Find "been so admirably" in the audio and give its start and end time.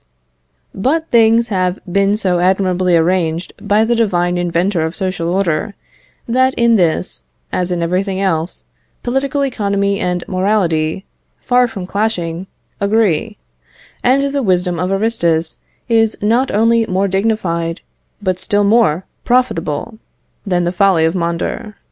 1.85-2.97